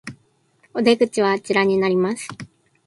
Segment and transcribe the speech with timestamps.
[0.73, 2.27] お出口はあちらになります